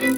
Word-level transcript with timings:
no 0.00 0.08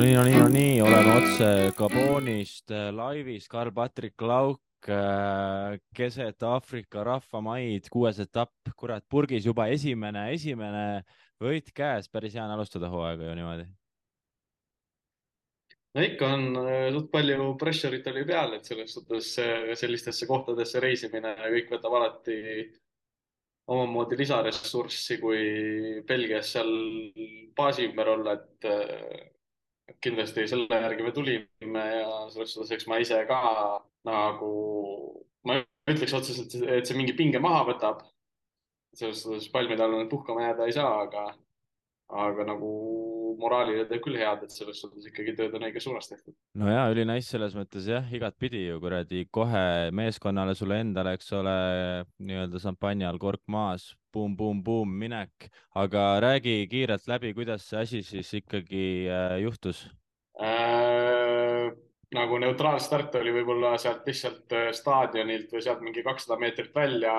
nii, 0.00 0.14
no 0.14 0.22
nii, 0.24 0.36
no 0.40 0.46
nii, 0.48 0.80
oleme 0.80 1.16
otse 1.18 1.48
Gabonist 1.76 2.72
äh, 2.72 2.88
laivis, 2.96 3.44
Karl-Patrik 3.52 4.16
Lauk 4.24 4.88
äh, 4.88 5.76
keset 5.96 6.42
Aafrika 6.48 7.04
rahvamaid, 7.04 7.90
kuues 7.92 8.22
etapp, 8.24 8.72
kurat, 8.78 9.04
purgis 9.10 9.44
juba 9.44 9.66
esimene, 9.74 10.30
esimene 10.32 11.04
võit 11.44 11.68
käes, 11.76 12.08
päris 12.08 12.34
hea 12.38 12.46
on 12.46 12.54
alustada 12.56 12.88
hooaega 12.92 13.24
ju 13.28 13.34
niimoodi. 13.36 13.66
no 15.98 16.04
ikka 16.08 16.24
on 16.38 16.44
äh, 16.64 16.88
suht 16.96 17.12
palju 17.12 17.52
pressure'it 17.60 18.08
oli 18.08 18.24
peal, 18.32 18.50
et 18.56 18.64
selles 18.64 18.96
suhtes 18.96 19.26
sellistesse 19.82 20.24
kohtadesse 20.30 20.80
reisimine 20.80 21.36
kõik 21.44 21.68
võtab 21.76 21.92
alati 22.00 22.36
omamoodi 23.68 24.16
lisaressurssi, 24.18 25.18
kui 25.20 25.40
Belgias 26.08 26.54
seal 26.54 26.70
baasi 27.56 27.88
ümber 27.88 28.14
olla, 28.14 28.38
et 28.38 29.98
kindlasti 30.04 30.46
selle 30.48 30.80
järgi 30.82 31.04
me 31.04 31.12
tulime 31.16 31.84
ja 31.84 32.12
selles 32.32 32.54
suhtes, 32.54 32.72
eks 32.76 32.88
ma 32.88 33.00
ise 33.02 33.18
ka 33.28 33.40
nagu, 34.08 34.52
ma 35.48 35.58
ütleks 35.90 36.14
otseselt, 36.16 36.56
et 36.64 36.88
see 36.88 36.96
mingi 36.96 37.16
pinge 37.18 37.40
maha 37.42 37.64
võtab. 37.72 38.06
selles 38.98 39.20
suhtes 39.22 39.50
palmide 39.52 39.84
all 39.84 40.08
puhkama 40.10 40.42
jääda 40.46 40.66
ei 40.66 40.72
saa, 40.72 41.02
aga, 41.04 41.24
aga 42.08 42.44
nagu 42.48 42.70
moraalile 43.38 43.86
teeb 43.88 44.02
küll 44.04 44.18
head, 44.18 44.42
et 44.44 44.54
selles 44.54 44.80
suhtes 44.82 45.06
ikkagi 45.10 45.34
tööd 45.38 45.54
on 45.56 45.66
õiges 45.68 45.86
suunas 45.86 46.10
tehtud. 46.10 46.34
no 46.58 46.70
ja 46.70 46.86
ülinais 46.92 47.28
selles 47.30 47.54
mõttes 47.58 47.88
jah, 47.90 48.06
igatpidi 48.14 48.64
ju 48.66 48.80
kuradi 48.82 49.24
kohe 49.30 49.64
meeskonnale, 49.94 50.56
sulle 50.58 50.80
endale, 50.84 51.14
eks 51.18 51.32
ole, 51.38 51.56
nii-öelda 52.18 52.62
šampanja 52.62 53.10
all 53.10 53.20
kork 53.22 53.42
maas, 53.50 53.90
buum-buum-buum, 54.14 54.92
minek, 55.02 55.50
aga 55.78 56.08
räägi 56.24 56.60
kiirelt 56.70 57.06
läbi, 57.10 57.34
kuidas 57.36 57.68
see 57.68 57.84
asi 57.84 58.02
siis 58.06 58.32
ikkagi 58.42 58.86
äh, 59.06 59.38
juhtus 59.44 59.86
äh,? 60.40 61.68
nagu 62.14 62.38
neutraalstart 62.40 63.18
oli 63.20 63.34
võib-olla 63.36 63.74
sealt 63.80 64.06
lihtsalt 64.08 64.54
äh, 64.56 64.70
staadionilt 64.76 65.52
või 65.52 65.64
sealt 65.64 65.82
mingi 65.84 66.04
kakssada 66.06 66.38
meetrit 66.40 66.74
välja, 66.74 67.14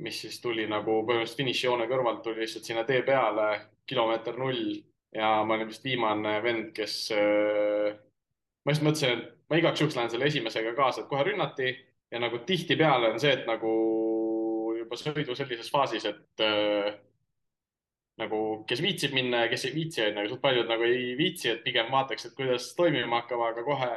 mis 0.00 0.20
siis 0.24 0.38
tuli 0.40 0.66
nagu 0.70 1.02
põhimõtteliselt 1.02 1.42
finišijoone 1.42 1.88
kõrvalt 1.90 2.22
tuli 2.24 2.44
lihtsalt 2.44 2.68
sinna 2.68 2.86
tee 2.88 3.02
peale, 3.06 3.50
kilomeeter 3.90 4.38
null 4.38 4.78
ja 5.14 5.30
ma 5.44 5.56
olin 5.56 5.68
vist 5.70 5.84
viimane 5.84 6.36
vend, 6.44 6.72
kes 6.76 6.96
äh,, 7.16 7.92
ma 8.64 8.74
just 8.74 8.84
mõtlesin, 8.86 9.18
et 9.18 9.50
ma 9.50 9.60
igaks 9.60 9.82
juhuks 9.82 9.98
lähen 9.98 10.12
selle 10.12 10.28
esimesega 10.30 10.74
kaasa, 10.78 11.04
et 11.04 11.10
kohe 11.10 11.26
rünnati. 11.26 11.72
Ja 12.10 12.18
nagu 12.18 12.40
tihtipeale 12.42 13.12
on 13.12 13.20
see, 13.22 13.30
et 13.30 13.44
nagu 13.46 13.70
juba 14.74 14.96
sõidu 14.98 15.36
sellises 15.38 15.68
faasis, 15.70 16.08
et 16.10 16.42
äh, 16.42 16.88
nagu 18.18 18.40
kes 18.68 18.82
viitsib 18.82 19.14
minna 19.14 19.44
ja 19.44 19.50
kes 19.52 19.68
ei 19.68 19.74
viitsi, 19.76 20.02
on 20.08 20.18
ju, 20.24 20.32
suht 20.32 20.42
paljud 20.42 20.70
nagu 20.70 20.86
ei 20.88 21.12
viitsi, 21.18 21.52
et 21.52 21.62
pigem 21.62 21.90
vaataks, 21.92 22.26
et 22.26 22.34
kuidas 22.38 22.72
toimima 22.78 23.22
hakkab, 23.22 23.44
aga 23.46 23.64
kohe 23.66 23.90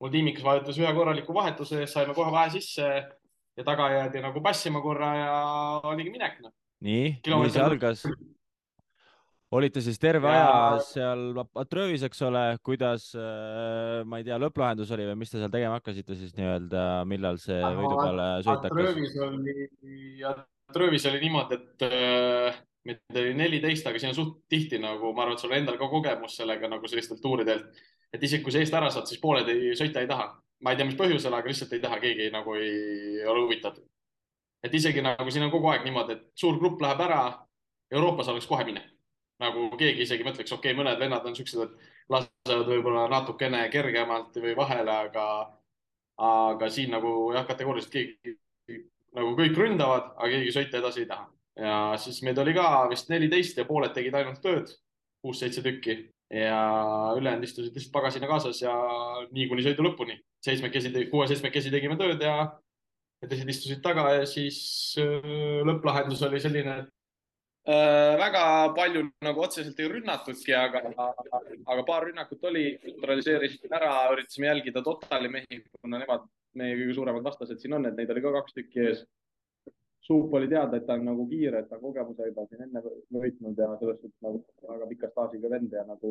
mul 0.00 0.12
tiimikas 0.14 0.46
vajutas 0.46 0.80
ühe 0.80 0.92
korraliku 0.96 1.36
vahetuse, 1.36 1.84
saime 1.90 2.16
kohe 2.16 2.32
vahe 2.32 2.48
sisse 2.56 2.88
ja 2.88 3.66
taga 3.66 3.90
jäädi 3.92 4.24
nagu 4.24 4.40
passima 4.44 4.80
korra 4.80 5.10
ja 5.18 5.32
oligi 5.92 6.12
minek 6.14 6.40
no.. 6.40 6.52
nii, 6.86 7.18
nii 7.26 7.52
see 7.52 7.64
algas 7.64 8.06
olite 9.56 9.82
siis 9.82 9.98
terve 9.98 10.30
ja... 10.30 10.46
aja 10.46 10.80
seal 10.84 11.42
patröövis, 11.54 12.04
eks 12.06 12.22
ole, 12.26 12.42
kuidas, 12.66 13.10
äh, 13.18 14.00
ma 14.06 14.20
ei 14.20 14.26
tea, 14.26 14.38
lõpplahendus 14.40 14.92
oli 14.94 15.08
või 15.08 15.18
mis 15.22 15.32
te 15.32 15.40
seal 15.40 15.52
tegema 15.52 15.78
hakkasite 15.80 16.16
siis 16.18 16.34
nii-öelda, 16.38 16.84
millal 17.10 17.40
see 17.42 17.58
võidu 17.58 17.96
peale 17.98 18.28
sõit 18.44 18.52
hakkas? 18.52 18.70
patröövis 18.70 19.16
oli, 19.26 19.54
patröövis 20.70 21.08
oli 21.10 21.22
niimoodi, 21.24 21.58
et 21.58 21.86
äh, 21.88 22.60
meid 22.86 23.22
oli 23.22 23.32
neliteist, 23.38 23.88
aga 23.90 24.02
siin 24.02 24.12
on 24.12 24.20
suht 24.20 24.36
tihti 24.52 24.78
nagu, 24.82 25.10
ma 25.16 25.26
arvan, 25.26 25.38
et 25.38 25.42
sul 25.42 25.56
endal 25.56 25.80
ka 25.80 25.90
kogemus 25.90 26.38
sellega 26.38 26.70
nagu 26.70 26.90
sellistelt 26.90 27.22
tuuridelt, 27.24 27.82
et 28.14 28.22
isegi 28.22 28.46
kui 28.46 28.54
sa 28.54 28.62
eest 28.62 28.78
ära 28.78 28.92
saad, 28.94 29.10
siis 29.10 29.22
pooled 29.22 29.50
ei, 29.50 29.74
sõita 29.78 30.02
ei 30.02 30.10
taha. 30.10 30.30
ma 30.60 30.74
ei 30.74 30.76
tea, 30.76 30.84
mis 30.84 30.98
põhjusel, 30.98 31.32
aga 31.32 31.48
lihtsalt 31.48 31.70
ei 31.72 31.80
taha, 31.82 31.98
keegi 32.02 32.30
nagu 32.30 32.54
ei 32.54 33.26
ole 33.26 33.46
huvitatud. 33.46 33.84
et 34.62 34.74
isegi 34.76 35.02
nagu 35.02 35.30
siin 35.32 35.46
on 35.46 35.50
kogu 35.50 35.70
aeg 35.72 35.84
niimoodi, 35.88 36.18
et 36.18 36.26
suur 36.38 36.58
grupp 36.60 36.82
läheb 36.84 37.00
ära, 37.00 37.22
Euroopas 37.90 38.28
oleks 38.30 38.46
kohe 38.46 38.62
minek 38.64 38.99
nagu 39.40 39.70
keegi 39.80 40.04
isegi 40.04 40.26
mõtleks, 40.26 40.52
okei 40.52 40.72
okay,, 40.72 40.78
mõned 40.78 41.00
vennad 41.00 41.26
on 41.26 41.36
siuksed, 41.36 41.64
et 41.64 42.12
lasevad 42.12 42.68
võib-olla 42.68 43.06
natukene 43.12 43.64
kergemalt 43.72 44.36
või 44.42 44.54
vahele, 44.58 44.96
aga, 45.06 45.26
aga 46.30 46.70
siin 46.72 46.92
nagu 46.94 47.32
jah, 47.34 47.46
kategooriliselt 47.48 47.94
keegi 47.96 48.36
nagu 49.16 49.34
kõik 49.38 49.58
ründavad, 49.58 50.12
aga 50.16 50.30
keegi 50.36 50.54
sõita 50.54 50.80
edasi 50.80 51.04
ei 51.04 51.10
taha. 51.10 51.26
ja 51.60 51.74
siis 52.00 52.22
meid 52.24 52.38
oli 52.38 52.54
ka 52.56 52.86
vist 52.90 53.10
neliteist 53.10 53.58
ja 53.58 53.66
pooled 53.68 53.92
tegid 53.96 54.14
ainult 54.14 54.40
tööd, 54.44 54.70
kuus-seitse 55.24 55.62
tükki 55.64 55.96
ja 56.30 56.60
ülejäänud 57.18 57.44
istusid 57.44 57.74
lihtsalt 57.74 57.92
pagasina 57.92 58.28
kaasas 58.30 58.62
ja 58.62 58.72
nii 59.34 59.48
kuni 59.50 59.64
sõidu 59.66 59.84
lõpuni. 59.84 60.20
seitsmekesi, 60.44 60.92
kuue-seitsmekesi 61.10 61.72
tegime 61.74 61.98
tööd 61.98 62.22
ja 62.22 62.36
teised 63.26 63.50
istusid 63.50 63.82
taga 63.84 64.06
ja 64.14 64.26
siis 64.28 64.60
äh, 65.00 65.60
lõpplahendus 65.66 66.22
oli 66.28 66.40
selline, 66.40 66.78
et 66.84 66.94
väga 67.66 68.72
palju 68.74 69.02
nagu 69.22 69.42
otseselt 69.44 69.78
ei 69.80 69.88
rünnatudki, 69.88 70.54
aga, 70.56 70.80
aga 71.66 71.84
paar 71.86 72.06
rünnakut 72.08 72.44
oli, 72.48 72.78
neutraliseerisime 72.84 73.76
ära, 73.76 73.92
üritasime 74.14 74.46
jälgida 74.46 74.82
Totali 74.82 75.28
mehi, 75.28 75.60
kuna 75.80 76.00
nemad 76.00 76.24
meie 76.58 76.76
kõige 76.78 76.94
suuremad 76.96 77.24
vastased 77.24 77.60
siin 77.60 77.76
on, 77.76 77.86
et 77.86 77.96
neid 77.96 78.10
oli 78.10 78.22
ka 78.24 78.32
kaks 78.40 78.56
tükki 78.56 78.86
ees. 78.86 79.04
Suup 80.00 80.32
oli 80.34 80.48
teada, 80.48 80.78
et 80.78 80.86
ta 80.88 80.96
on 80.96 81.04
nagu 81.06 81.26
kiire, 81.28 81.60
et 81.60 81.68
ta 81.70 81.78
kogemuse 81.78 82.26
juba 82.26 82.46
siin 82.48 82.64
enne 82.64 82.80
võitnud 83.14 83.60
ja 83.60 83.68
selles 83.78 84.00
suhtes 84.00 84.24
nagu 84.24 84.40
väga 84.66 84.88
pika 84.90 85.10
staažiga 85.12 85.50
vend 85.52 85.76
ja 85.76 85.84
nagu 85.86 86.10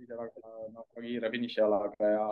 ise 0.00 0.16
väga, 0.16 0.40
väga 0.78 1.04
kiire 1.04 1.30
finišialaga 1.36 2.10
ja 2.16 2.26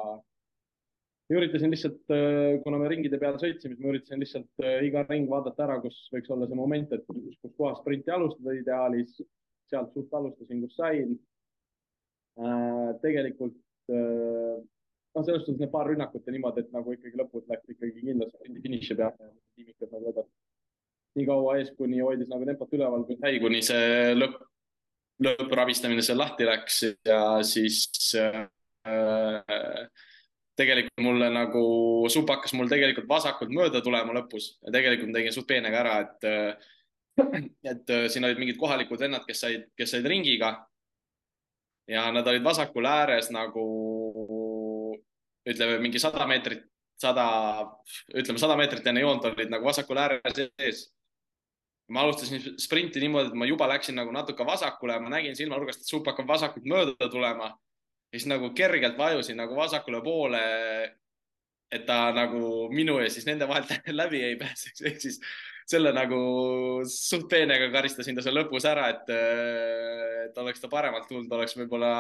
ma 1.28 1.36
üritasin 1.38 1.72
lihtsalt, 1.72 2.00
äh, 2.14 2.58
kuna 2.64 2.80
me 2.80 2.88
ringide 2.88 3.20
peal 3.20 3.36
sõitsime, 3.40 3.76
siis 3.76 3.84
ma 3.84 3.92
üritasin 3.92 4.22
lihtsalt 4.22 4.64
äh, 4.64 4.78
iga 4.88 5.04
ring 5.08 5.28
vaadata 5.30 5.66
ära, 5.66 5.78
kus 5.82 5.98
võiks 6.14 6.32
olla 6.32 6.48
see 6.48 6.58
moment, 6.58 6.94
et 6.96 7.04
kus, 7.08 7.36
kus 7.42 7.54
kohas 7.60 7.82
sprinti 7.82 8.14
alustada 8.14 8.56
ideaalis. 8.56 9.20
sealt 9.68 9.92
suht 9.92 10.14
alustasin, 10.16 10.62
kus 10.64 10.76
sain. 10.80 11.10
Äh, 12.40 12.90
tegelikult 13.02 13.58
noh, 13.88 15.24
selles 15.24 15.42
suhtes 15.44 15.60
need 15.60 15.72
paar 15.72 15.88
rünnakut 15.88 16.24
ja 16.24 16.32
niimoodi, 16.32 16.64
et 16.64 16.72
nagu 16.72 16.92
ikkagi 16.92 17.16
lõpus 17.20 17.46
läks 17.48 17.72
ikkagi 17.72 18.04
kindlasti 18.04 18.60
finiši 18.64 18.96
peale. 18.96 19.32
tiimikas 19.56 19.92
nagu 19.92 20.10
vedas 20.10 20.28
nii 21.18 21.26
kaua 21.28 21.56
ees, 21.58 21.72
kuni 21.78 22.02
hoidis 22.04 22.28
nagu 22.30 22.46
tempot 22.46 22.74
üleval, 22.76 23.04
kui 23.08 23.16
sai, 23.18 23.38
kuni 23.42 23.60
see 23.64 24.14
lõpp, 24.16 24.38
lõppravistamine 25.24 26.04
seal 26.04 26.20
lahti 26.20 26.46
läks 26.48 26.82
ja 27.08 27.20
siis 27.46 28.12
äh, 28.20 28.44
tegelikult 30.58 31.04
mulle 31.04 31.28
nagu 31.32 31.62
supp 32.10 32.32
hakkas 32.32 32.54
mul 32.58 32.70
tegelikult 32.70 33.08
vasakult 33.10 33.52
mööda 33.54 33.82
tulema 33.84 34.14
lõpus 34.16 34.56
ja 34.64 34.72
tegelikult 34.74 35.14
tegin 35.14 35.34
suht 35.34 35.46
peenega 35.50 35.82
ära, 35.82 35.94
et, 36.04 36.26
äh, 36.26 36.72
et 37.72 37.94
äh, 37.94 38.08
siin 38.10 38.26
olid 38.26 38.40
mingid 38.42 38.58
kohalikud 38.60 39.00
vennad, 39.00 39.26
kes 39.28 39.44
said, 39.44 39.68
kes 39.78 39.94
said 39.94 40.08
ringiga. 40.10 40.56
ja 41.88 42.02
nad 42.12 42.26
olid 42.28 42.44
vasakul 42.44 42.84
ääres 42.84 43.30
nagu 43.32 43.62
ütleme 45.48 45.78
mingi 45.80 46.00
sada 46.02 46.26
meetrit, 46.28 46.66
sada, 47.00 47.24
ütleme 48.12 48.40
sada 48.42 48.56
meetrit 48.60 48.86
enne 48.86 49.00
joont 49.00 49.24
olid 49.24 49.48
nagu 49.52 49.64
vasakul 49.64 50.00
ääres 50.02 50.42
ees. 50.58 50.88
ma 51.88 52.02
alustasin 52.04 52.58
sprinti 52.60 53.00
niimoodi, 53.00 53.30
et 53.30 53.38
ma 53.38 53.46
juba 53.48 53.64
läksin 53.70 53.96
nagu 53.96 54.12
natuke 54.12 54.44
vasakule, 54.44 54.98
ma 55.00 55.08
nägin 55.14 55.36
silmanurgast, 55.38 55.80
et 55.80 55.88
supp 55.88 56.10
hakkab 56.10 56.28
vasakult 56.28 56.66
mööda 56.68 57.08
tulema 57.08 57.54
siis 58.12 58.26
nagu 58.30 58.50
kergelt 58.56 58.98
vajusin 58.98 59.38
nagu 59.38 59.56
vasakule 59.56 60.00
poole, 60.04 60.40
et 61.72 61.84
ta 61.86 62.08
nagu 62.16 62.68
minu 62.72 62.96
ja 63.02 63.10
siis 63.12 63.26
nende 63.28 63.48
vahelt 63.48 63.70
läbi 64.00 64.22
ei 64.24 64.36
pääseks, 64.40 64.84
ehk 64.88 65.00
siis 65.04 65.20
selle 65.68 65.92
nagu 65.92 66.18
suht 66.88 67.26
peenega 67.28 67.68
karistasin 67.74 68.16
ta 68.16 68.24
seal 68.24 68.38
lõpus 68.40 68.64
ära, 68.68 68.86
et, 68.94 69.10
et 70.28 70.38
oleks 70.40 70.62
ta 70.62 70.70
paremalt 70.72 71.08
tulnud, 71.10 71.32
oleks 71.36 71.56
võib-olla, 71.58 71.92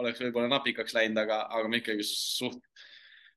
oleks 0.00 0.22
võib-olla 0.24 0.48
napikaks 0.54 0.96
läinud, 0.96 1.20
aga, 1.26 1.42
aga 1.52 1.68
ma 1.68 1.80
ikkagi 1.82 2.06
suht 2.08 2.62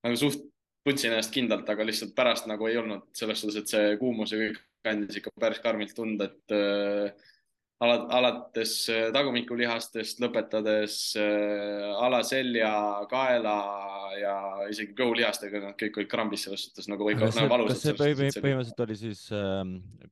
nagu 0.06 0.19
suht 0.19 0.45
tundsin 0.88 1.12
ennast 1.12 1.33
kindlalt, 1.36 1.68
aga 1.68 1.83
lihtsalt 1.83 2.13
pärast 2.15 2.48
nagu 2.48 2.69
ei 2.69 2.77
olnud 2.80 3.10
selles 3.18 3.42
suhtes, 3.44 3.60
et 3.60 3.74
see 3.74 3.95
kuumus 4.00 4.31
ja 4.31 4.39
kõik 4.39 4.62
andis 4.88 5.19
ikka 5.19 5.33
päris 5.36 5.60
karmilt 5.60 5.92
tunda, 5.98 6.30
et 6.30 6.56
alates 7.79 8.71
äh, 8.89 9.07
tagumikulihastest, 9.13 10.21
lõpetades 10.24 10.95
äh, 11.21 11.83
alaselja, 12.01 12.71
kaela 13.12 13.57
ja 14.18 14.33
isegi 14.71 14.95
kõhulihastega, 14.97 15.62
nad 15.62 15.77
kõik 15.77 16.00
olid 16.00 16.09
krambis 16.09 16.47
selles 16.47 16.63
suhtes 16.65 16.88
nagu 16.89 17.06
või 17.06 17.18
nagu 17.19 17.50
valusad. 17.51 17.75
kas 17.75 17.83
see 17.85 17.97
põhimõtteliselt 18.00 18.81
oli 18.88 18.97
siis 18.97 19.21
äh, 19.35 19.62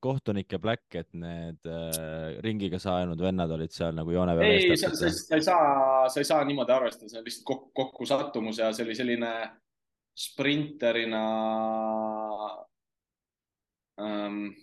kohtunike 0.03 0.59
black, 0.62 0.85
et 1.00 1.09
need 1.17 1.65
äh, 1.65 2.38
ringiga 2.45 2.79
saanud 2.81 3.21
vennad 3.21 3.51
olid 3.57 3.73
seal 3.73 3.95
nagu 3.97 4.13
joone 4.13 4.38
peal? 4.38 4.51
ei, 4.51 4.77
sa, 4.77 4.91
sa, 4.94 5.09
sa 5.09 5.39
ei 5.39 5.45
saa, 5.45 5.69
sa 6.13 6.21
ei 6.21 6.29
saa 6.29 6.45
niimoodi 6.45 6.75
arvestada, 6.75 7.09
see 7.09 7.21
on 7.21 7.25
lihtsalt 7.25 7.50
kokku, 7.50 7.71
kokkusattumus 7.81 8.62
ja 8.62 8.69
see 8.75 8.85
oli 8.85 8.97
selline 8.97 9.33
sprinterina 10.15 11.23
ähm, 14.01 14.53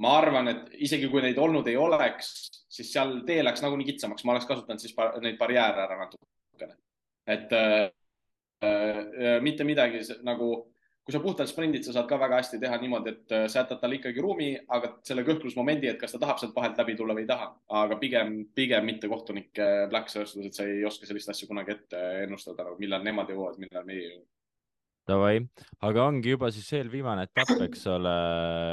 ma 0.00 0.16
arvan, 0.18 0.48
et 0.48 0.74
isegi 0.86 1.08
kui 1.12 1.22
neid 1.24 1.38
olnud 1.38 1.68
ei 1.68 1.76
oleks, 1.76 2.32
siis 2.70 2.92
seal 2.92 3.20
tee 3.28 3.42
läks 3.44 3.62
nagunii 3.64 3.88
kitsamaks, 3.92 4.24
ma 4.24 4.34
oleks 4.34 4.48
kasutanud 4.48 4.82
siis 4.82 4.96
neid 5.20 5.38
barjääre 5.40 5.84
ära 5.84 5.98
natukene. 6.04 6.76
et 7.26 7.52
äh, 7.52 7.90
äh, 8.64 9.40
mitte 9.44 9.64
midagi 9.64 10.00
nagu 10.26 10.50
kui 11.10 11.14
sa 11.14 11.20
puhtalt 11.24 11.50
sprindid, 11.50 11.84
sa 11.84 11.94
saad 11.94 12.08
ka 12.08 12.18
väga 12.20 12.38
hästi 12.38 12.58
teha 12.62 12.76
niimoodi, 12.78 13.12
et 13.14 13.32
äh, 13.34 13.46
sa 13.50 13.62
jätad 13.62 13.80
talle 13.82 13.96
ikkagi 13.98 14.22
ruumi, 14.22 14.50
aga 14.76 14.92
selle 15.06 15.24
kõhklusmomendi, 15.26 15.88
et 15.90 16.00
kas 16.00 16.14
ta 16.14 16.20
tahab 16.22 16.38
sealt 16.38 16.54
vahelt 16.56 16.78
läbi 16.78 16.94
tulla 16.98 17.16
või 17.16 17.24
ei 17.24 17.30
taha, 17.30 17.48
aga 17.80 17.96
pigem, 18.00 18.34
pigem 18.54 18.86
mitte 18.86 19.08
kohtunike 19.10 19.70
Black 19.90 20.12
selles 20.12 20.34
suhtes, 20.34 20.52
et 20.52 20.58
sa 20.60 20.68
ei 20.68 20.84
oska 20.86 21.08
sellist 21.08 21.32
asja 21.32 21.48
kunagi 21.50 21.74
ette 21.74 22.02
ennustada, 22.26 22.68
nagu 22.68 22.78
millal 22.82 23.02
nemad 23.06 23.32
jõuavad, 23.32 23.58
millal 23.62 23.88
meie 23.88 24.04
jõuame. 24.04 24.39
Davai, 25.08 25.40
aga 25.86 26.04
ongi 26.06 26.34
juba 26.34 26.50
siis 26.54 26.68
eelviimane 26.76 27.24
etapp, 27.26 27.56
eks 27.64 27.86
ole. 27.90 28.12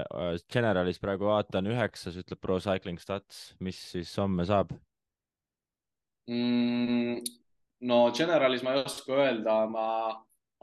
Äh, 0.03 0.35
Generalis 0.51 0.99
praegu 1.01 1.29
vaatan 1.29 1.69
üheksas, 1.71 2.17
ütleb 2.19 2.41
Pro 2.43 2.59
Cycling 2.63 2.99
Stats, 3.01 3.53
mis 3.63 3.79
siis 3.93 4.11
homme 4.19 4.45
saab 4.47 4.75
mm,? 6.27 7.23
no 7.87 7.99
Generalis 8.11 8.63
ma 8.65 8.75
ei 8.75 8.83
oska 8.83 9.15
öelda, 9.23 9.57
ma 9.71 9.87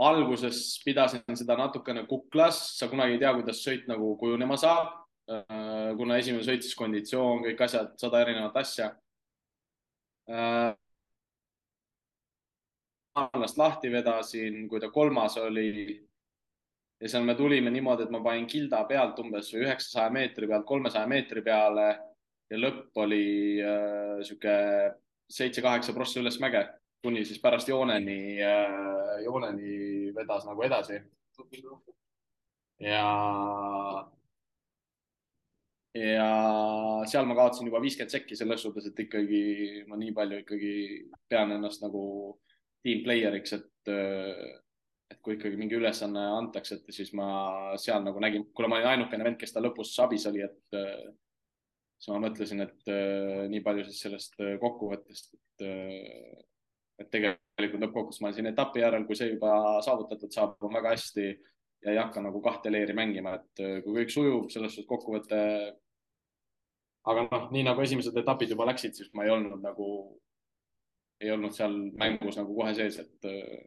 alguses 0.05 0.61
pidasin 0.85 1.39
seda 1.39 1.57
natukene 1.59 2.05
kuklas, 2.11 2.61
sa 2.79 2.89
kunagi 2.91 3.17
ei 3.17 3.23
tea, 3.23 3.33
kuidas 3.37 3.63
sõit 3.63 3.89
nagu 3.91 4.15
kujunema 4.21 4.59
saab. 4.61 4.93
Äh, 5.31 5.95
kuna 5.97 6.19
esimene 6.21 6.45
sõit, 6.45 6.65
siis 6.67 6.77
konditsioon, 6.77 7.45
kõik 7.47 7.63
asjad, 7.65 7.95
sada 8.01 8.21
erinevat 8.25 8.59
asja. 8.61 8.91
Ennast 13.15 13.59
lahti 13.59 13.91
vedasin, 13.93 14.69
kui 14.69 14.81
ta 14.81 14.91
kolmas 14.91 15.37
oli. 15.39 16.03
ja 17.01 17.09
seal 17.11 17.25
me 17.27 17.35
tulime 17.35 17.71
niimoodi, 17.71 18.07
et 18.07 18.11
ma 18.11 18.21
panin 18.23 18.47
kilda 18.47 18.85
pealt 18.89 19.19
umbes 19.21 19.51
üheksasaja 19.55 20.11
meetri 20.15 20.47
pealt 20.49 20.65
kolmesaja 20.67 21.07
meetri 21.11 21.43
peale 21.43 21.89
ja 22.51 22.61
lõpp 22.61 22.97
oli 23.03 23.61
äh, 23.61 24.23
sihuke 24.23 24.55
seitse-kaheksa 25.31 25.93
prossa 25.93 26.21
üles 26.23 26.39
mäge 26.41 26.63
kuni 27.05 27.25
siis 27.25 27.41
pärast 27.43 27.69
jooneni, 27.69 28.39
äh, 28.41 29.23
jooneni 29.25 30.15
vedas 30.17 30.47
nagu 30.49 30.63
edasi. 30.63 31.01
ja, 32.81 33.09
ja 35.99 36.31
seal 37.11 37.27
ma 37.27 37.37
kaotasin 37.37 37.69
juba 37.69 37.83
viiskümmend 37.83 38.15
sekki 38.15 38.39
selles 38.39 38.63
suhtes, 38.63 38.87
et 38.89 39.05
ikkagi 39.07 39.85
ma 39.91 39.99
nii 40.01 40.15
palju 40.17 40.41
ikkagi 40.45 40.75
pean 41.29 41.53
ennast 41.59 41.83
nagu 41.85 42.05
team 42.85 43.03
player'iks, 43.07 43.57
et, 43.57 43.91
äh, 43.93 44.55
et 45.13 45.21
kui 45.25 45.37
ikkagi 45.39 45.59
mingi 45.61 45.79
ülesanne 45.79 46.23
antakse, 46.39 46.79
et 46.79 46.97
siis 46.97 47.13
ma 47.17 47.75
seal 47.81 48.05
nagu 48.05 48.21
nägin, 48.23 48.47
kuna 48.57 48.71
ma 48.71 48.81
olin 48.81 48.93
ainukene 48.95 49.27
vend, 49.27 49.41
kes 49.41 49.55
ta 49.55 49.63
lõpus 49.65 49.95
abis 50.05 50.29
oli, 50.31 50.45
et 50.45 50.79
äh, 50.79 51.07
siis 51.99 52.13
ma 52.13 52.21
mõtlesin, 52.27 52.65
et 52.65 52.91
nii 53.49 53.63
palju 53.65 53.87
siis 53.89 54.03
sellest 54.05 54.35
kokkuvõttest, 54.61 55.39
et 55.39 55.69
et 57.01 57.09
tegelikult 57.11 57.83
lõppkokkuvõttes 57.83 58.21
ma 58.23 58.29
olen 58.29 58.37
siin 58.37 58.49
etapi 58.51 58.83
järel, 58.83 59.07
kui 59.07 59.17
see 59.19 59.33
juba 59.33 59.81
saavutatud 59.83 60.31
saab, 60.35 60.55
on 60.63 60.75
väga 60.77 60.93
hästi 60.95 61.25
ja 61.85 61.93
ei 61.93 62.01
hakka 62.01 62.23
nagu 62.25 62.41
kahte 62.45 62.73
leeri 62.73 62.95
mängima, 62.97 63.37
et 63.39 63.63
äh, 63.63 63.79
kui 63.85 63.99
kõik 63.99 64.13
sujub, 64.13 64.51
selles 64.53 64.75
suhtes 64.75 64.89
kokkuvõte. 64.89 65.41
aga 67.05 67.27
noh, 67.27 67.49
nii 67.53 67.67
nagu 67.67 67.83
esimesed 67.85 68.17
etapid 68.17 68.55
juba 68.55 68.65
läksid, 68.71 68.95
siis 68.97 69.11
ma 69.13 69.27
ei 69.27 69.33
olnud 69.35 69.61
nagu, 69.61 69.89
ei 71.23 71.31
olnud 71.35 71.55
seal 71.55 71.75
mängus 72.01 72.39
nagu 72.41 72.57
kohe 72.57 72.75
sees, 72.77 72.99
et. 73.03 73.29
Äh, 73.29 73.61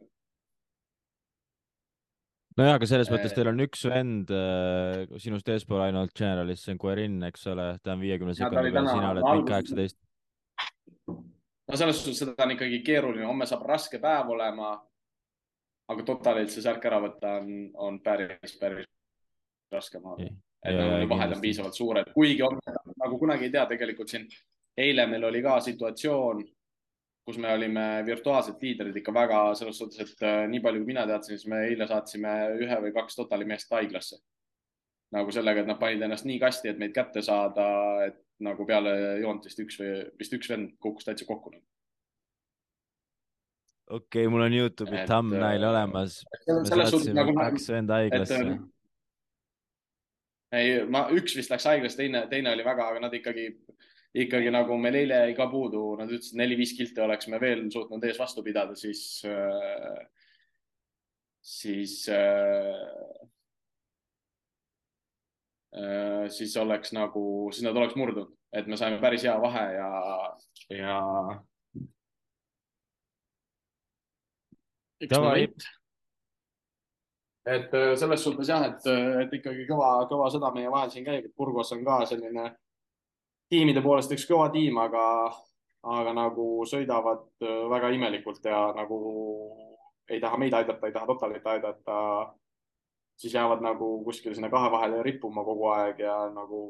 nojah, 2.58 2.76
aga 2.76 2.90
selles 2.90 3.10
mõttes 3.12 3.36
teil 3.36 3.52
on 3.52 3.64
üks 3.64 3.86
vend 3.88 4.34
äh, 4.34 5.06
sinust 5.22 5.48
eespool 5.54 5.84
ainult 5.86 6.12
Generalis, 6.18 6.66
see 6.66 6.76
on 6.76 6.82
Guerin, 6.82 7.22
eks 7.30 7.48
ole, 7.54 7.70
ta 7.82 7.94
on 7.94 8.04
viiekümne 8.04 8.36
sekundi 8.36 8.74
peal, 8.74 8.92
sina 8.92 9.14
oled 9.14 9.28
mingi 9.28 9.50
kaheksateist 9.52 10.00
no 11.68 11.76
selles 11.76 12.00
suhtes 12.00 12.22
seda 12.22 12.44
on 12.44 12.54
ikkagi 12.56 12.80
keeruline, 12.84 13.26
homme 13.28 13.46
saab 13.48 13.66
raske 13.68 14.00
päev 14.02 14.32
olema. 14.36 14.76
aga 15.88 16.04
totalilt 16.04 16.52
see 16.52 16.60
särk 16.60 16.82
ära 16.84 16.98
võtta 17.00 17.30
on, 17.38 17.46
on 17.80 17.94
päris, 18.04 18.52
päris 18.60 18.84
raske, 19.72 20.00
ma 20.02 20.12
arvan. 20.12 20.34
et 20.68 20.76
need 20.76 21.08
vahed 21.08 21.32
on 21.32 21.40
piisavalt 21.40 21.76
suured, 21.76 22.10
kuigi 22.12 22.42
on, 22.44 22.58
nagu 23.00 23.18
kunagi 23.18 23.48
ei 23.48 23.54
tea, 23.54 23.64
tegelikult 23.70 24.12
siin 24.12 24.26
eile 24.76 25.06
meil 25.08 25.24
oli 25.30 25.40
ka 25.42 25.54
situatsioon, 25.64 26.42
kus 27.28 27.36
me 27.36 27.50
olime 27.52 27.82
virtuaalsed 28.06 28.62
liidrid 28.64 28.96
ikka 28.96 29.12
väga 29.12 29.38
selles 29.58 29.76
suhtes, 29.76 30.14
et 30.14 30.22
äh, 30.24 30.46
nii 30.48 30.62
palju, 30.64 30.80
kui 30.80 30.88
mina 30.94 31.02
teadsin, 31.10 31.36
siis 31.36 31.50
me 31.52 31.58
eile 31.66 31.84
saatsime 31.90 32.30
ühe 32.56 32.78
või 32.86 32.92
kaks 32.96 33.18
totali 33.18 33.44
meest 33.48 33.74
haiglasse. 33.74 34.16
nagu 35.12 35.32
sellega, 35.32 35.62
et 35.62 35.68
nad 35.68 35.78
panid 35.80 36.02
ennast 36.04 36.26
nii 36.28 36.38
kasti, 36.40 36.68
et 36.68 36.80
meid 36.80 36.92
kätte 36.96 37.20
saada, 37.24 37.66
et 38.06 38.16
nagu 38.44 38.64
peale 38.68 38.94
joont 39.22 39.44
vist 39.44 39.60
üks 39.60 39.76
või 39.80 39.92
vist 40.20 40.34
üks 40.36 40.48
vend 40.48 40.72
kukkus 40.80 41.08
täitsa 41.08 41.28
kokku. 41.28 41.52
okei 41.52 41.68
okay,, 43.98 44.26
mul 44.32 44.46
on 44.46 44.56
Youtube'i 44.56 45.04
thumbnail 45.04 45.62
äh, 45.62 45.70
olemas. 45.70 46.22
nagu, 47.12 47.36
kaks 47.42 47.68
venda 47.74 48.00
haiglasse. 48.00 48.40
Ähm, 48.40 48.64
ei, 50.52 50.80
ma, 50.88 51.10
üks 51.12 51.36
vist 51.36 51.52
läks 51.52 51.68
haiglasse, 51.68 52.00
teine, 52.00 52.24
teine 52.32 52.56
oli 52.56 52.64
väga, 52.64 52.88
aga 52.88 53.04
nad 53.04 53.20
ikkagi, 53.20 53.50
ikkagi 54.24 54.50
nagu 54.54 54.76
meil 54.80 54.98
eile 55.00 55.22
jäi 55.24 55.34
ka 55.38 55.48
puudu, 55.50 55.82
nad 56.00 56.10
ütlesid 56.10 56.38
neli-viis 56.40 56.74
kilti 56.78 57.02
oleksime 57.04 57.40
veel 57.40 57.66
suutnud 57.72 58.04
ees 58.04 58.18
vastu 58.18 58.42
pidada, 58.46 58.74
siis 58.78 59.22
äh,, 59.28 60.06
siis 61.44 62.00
äh, 62.12 63.28
Äh, 65.76 66.28
siis 66.28 66.56
oleks 66.56 66.92
nagu, 66.96 67.50
siis 67.52 67.64
nad 67.66 67.76
oleks 67.76 67.96
murdnud, 67.96 68.30
et 68.56 68.66
me 68.66 68.76
saime 68.80 68.96
päris 69.02 69.26
hea 69.28 69.34
vahe 69.40 69.64
ja, 69.74 69.88
ja. 70.72 70.94
üks 75.04 75.20
moment. 75.20 75.66
et 77.52 77.76
selles 78.00 78.24
suhtes 78.24 78.48
jah, 78.48 78.64
et, 78.64 78.88
et 79.26 79.36
ikkagi 79.42 79.68
kõva, 79.68 79.92
kõva 80.08 80.30
sõda 80.32 80.54
meie 80.56 80.72
vahel 80.72 80.88
siin 80.94 81.04
käib, 81.04 81.28
et 81.28 81.36
Burgos 81.36 81.74
on 81.76 81.84
ka 81.84 82.00
selline 82.08 82.48
tiimide 83.50 83.82
poolest 83.82 84.12
üks 84.12 84.26
kõva 84.28 84.48
tiim, 84.52 84.78
aga, 84.78 85.04
aga 85.82 86.12
nagu 86.16 86.48
sõidavad 86.68 87.26
äh, 87.44 87.62
väga 87.70 87.92
imelikult 87.96 88.44
ja 88.44 88.68
nagu 88.76 88.98
ei 90.08 90.20
taha 90.20 90.38
meid 90.40 90.54
aidata, 90.54 90.86
ei 90.86 90.92
taha 90.92 91.06
Totalit 91.06 91.46
aidata 91.46 91.98
siis 93.18 93.34
jäävad 93.34 93.60
nagu 93.60 94.04
kuskil 94.04 94.34
sinna 94.34 94.50
kahe 94.50 94.70
vahele 94.70 95.02
rippuma 95.02 95.44
kogu 95.44 95.66
aeg 95.74 96.00
ja 96.00 96.16
nagu 96.30 96.60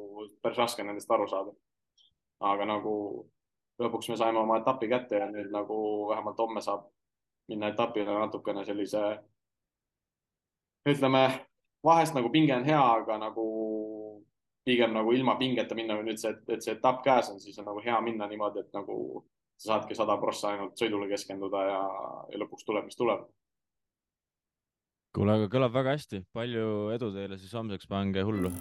päris 0.42 0.58
raske 0.58 0.84
nendest 0.84 1.10
aru 1.10 1.26
saada. 1.28 1.52
aga 2.40 2.64
nagu 2.64 2.94
lõpuks 3.82 4.08
me 4.10 4.16
saime 4.16 4.38
oma 4.38 4.58
etapi 4.58 4.88
kätte 4.88 5.18
ja 5.18 5.26
nüüd 5.26 5.50
nagu 5.50 6.08
vähemalt 6.08 6.38
homme 6.38 6.60
saab 6.62 6.86
minna 7.48 7.68
etapile 7.68 8.14
natukene 8.14 8.64
sellise, 8.64 9.00
ütleme 10.88 11.22
vahest 11.84 12.14
nagu 12.14 12.30
pinge 12.30 12.54
on 12.56 12.64
hea, 12.64 12.80
aga 12.80 13.18
nagu 13.18 13.44
pigem 14.68 14.92
nagu 14.92 15.12
ilma 15.16 15.38
pingeta 15.40 15.76
minna 15.78 15.96
või 15.98 16.10
nüüd 16.10 16.20
see, 16.20 16.34
et 16.52 16.64
see 16.64 16.76
etapp 16.76 17.00
käes 17.06 17.32
on, 17.32 17.40
siis 17.40 17.56
on 17.62 17.68
nagu 17.70 17.82
hea 17.84 17.98
minna 18.04 18.28
niimoodi, 18.28 18.66
et 18.66 18.76
nagu 18.76 18.98
sa 19.58 19.72
saadki 19.72 19.96
sada 19.98 20.18
prossa 20.20 20.52
ainult 20.52 20.78
sõidule 20.78 21.08
keskenduda 21.10 21.64
ja, 21.66 21.82
ja 22.32 22.42
lõpuks 22.44 22.68
tuleb, 22.68 22.86
mis 22.88 22.98
tuleb. 22.98 23.26
Kuule, 25.16 25.38
aga 25.38 25.48
kõlab 25.50 25.72
väga 25.74 25.96
hästi, 25.96 26.22
palju 26.36 26.92
edu 26.94 27.08
teile 27.14 27.40
siis 27.40 27.54
homseks, 27.56 27.88
pange 27.90 28.22
hullu. 28.28 28.52